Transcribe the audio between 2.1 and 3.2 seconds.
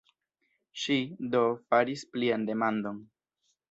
plian demandon.